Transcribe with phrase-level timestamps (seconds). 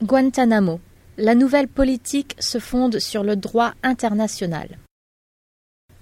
[0.00, 0.78] Guantanamo.
[1.16, 4.78] La nouvelle politique se fonde sur le droit international.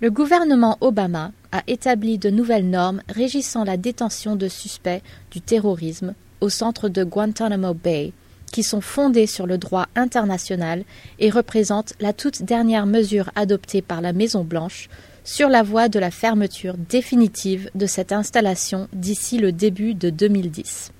[0.00, 6.14] Le gouvernement Obama a établi de nouvelles normes régissant la détention de suspects du terrorisme
[6.40, 8.12] au centre de Guantanamo Bay,
[8.50, 10.82] qui sont fondées sur le droit international
[11.20, 14.88] et représentent la toute dernière mesure adoptée par la Maison Blanche
[15.22, 20.90] sur la voie de la fermeture définitive de cette installation d'ici le début de 2010.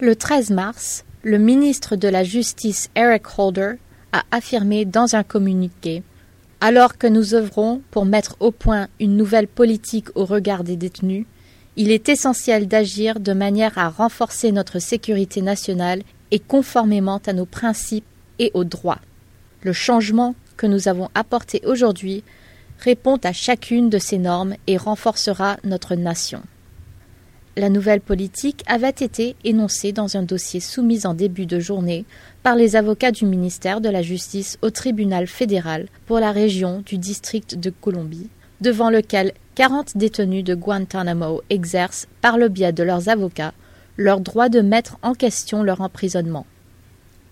[0.00, 3.72] Le 13 mars, le ministre de la Justice Eric Holder
[4.12, 6.04] a affirmé dans un communiqué
[6.60, 11.26] Alors que nous œuvrons pour mettre au point une nouvelle politique au regard des détenus,
[11.74, 17.44] il est essentiel d'agir de manière à renforcer notre sécurité nationale et conformément à nos
[17.44, 18.06] principes
[18.38, 19.00] et aux droits.
[19.62, 22.22] Le changement que nous avons apporté aujourd'hui
[22.78, 26.42] répond à chacune de ces normes et renforcera notre nation.
[27.58, 32.04] La nouvelle politique avait été énoncée dans un dossier soumis en début de journée
[32.42, 36.98] par les avocats du ministère de la Justice au tribunal fédéral pour la région du
[36.98, 38.28] district de Colombie,
[38.60, 43.54] devant lequel 40 détenus de Guantanamo exercent, par le biais de leurs avocats,
[43.96, 46.44] leur droit de mettre en question leur emprisonnement.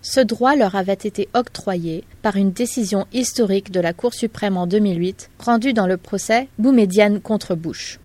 [0.01, 4.65] Ce droit leur avait été octroyé par une décision historique de la Cour suprême en
[4.65, 7.99] 2008, rendue dans le procès Boumedienne contre Bush.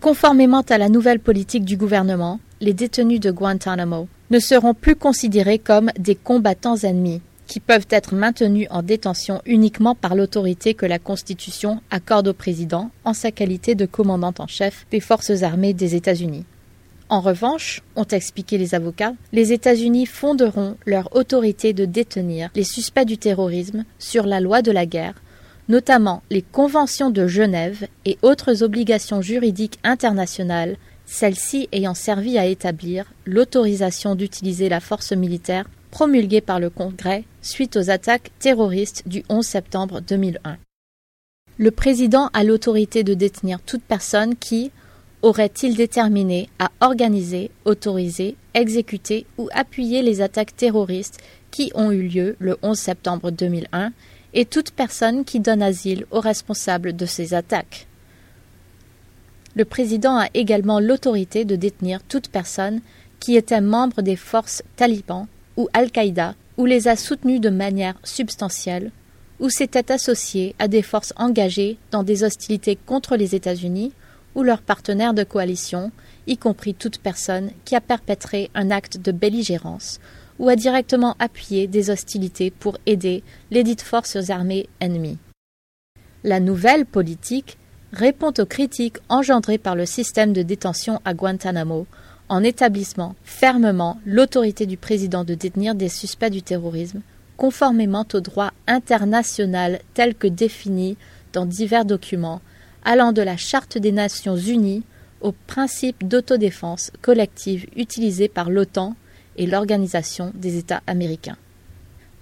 [0.00, 5.58] Conformément à la nouvelle politique du gouvernement, les détenus de Guantanamo ne seront plus considérés
[5.58, 10.98] comme des combattants ennemis, qui peuvent être maintenus en détention uniquement par l'autorité que la
[10.98, 15.94] Constitution accorde au président en sa qualité de commandant en chef des forces armées des
[15.94, 16.46] États-Unis.
[17.10, 23.04] En revanche, ont expliqué les avocats, les États-Unis fonderont leur autorité de détenir les suspects
[23.04, 25.20] du terrorisme sur la loi de la guerre,
[25.68, 33.04] notamment les conventions de Genève et autres obligations juridiques internationales, celles-ci ayant servi à établir
[33.26, 39.44] l'autorisation d'utiliser la force militaire promulguée par le Congrès suite aux attaques terroristes du 11
[39.44, 40.56] septembre 2001.
[41.58, 44.70] Le président a l'autorité de détenir toute personne qui,
[45.22, 51.18] aurait-il déterminé à organiser, autoriser, exécuter ou appuyer les attaques terroristes
[51.50, 53.92] qui ont eu lieu le 11 septembre 2001
[54.34, 57.86] et toute personne qui donne asile aux responsables de ces attaques.
[59.56, 62.80] Le président a également l'autorité de détenir toute personne
[63.18, 65.26] qui était membre des forces talibans
[65.56, 68.92] ou Al-Qaïda ou les a soutenues de manière substantielle
[69.40, 73.92] ou s'était associé à des forces engagées dans des hostilités contre les États-Unis
[74.34, 75.90] ou leurs partenaires de coalition,
[76.26, 79.98] y compris toute personne qui a perpétré un acte de belligérance
[80.40, 85.18] ou a directement appuyé des hostilités pour aider les dites forces armées ennemies.
[86.24, 87.58] La nouvelle politique
[87.92, 91.86] répond aux critiques engendrées par le système de détention à Guantanamo
[92.30, 97.02] en établissant fermement l'autorité du président de détenir des suspects du terrorisme,
[97.36, 100.96] conformément au droit international tel que défini
[101.34, 102.40] dans divers documents
[102.84, 104.84] allant de la Charte des Nations Unies
[105.20, 108.94] au principe d'autodéfense collective utilisé par l'OTAN
[109.40, 111.38] et l'Organisation des États américains.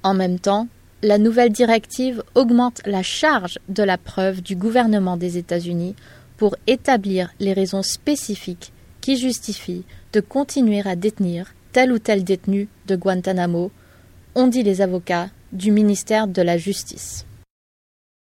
[0.03, 0.69] En même temps,
[1.03, 5.97] la nouvelle directive augmente la charge de la preuve du gouvernement des États-Unis
[6.37, 12.69] pour établir les raisons spécifiques qui justifient de continuer à détenir tel ou tel détenu
[12.87, 13.71] de Guantanamo,
[14.35, 17.27] ont dit les avocats du ministère de la Justice.